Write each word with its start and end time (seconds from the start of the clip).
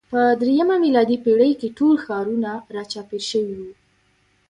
په 0.11 0.21
درېیمه 0.41 0.75
میلادي 0.83 1.17
پېړۍ 1.23 1.51
کې 1.61 1.69
ټول 1.77 1.95
ښارونه 2.05 2.51
راچاپېر 2.75 3.23
شوي 3.31 3.55
وو. 3.59 3.71